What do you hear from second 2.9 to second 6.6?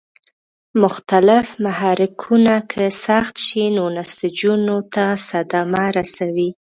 سخت شي نو نسجونو ته صدمه رسوي.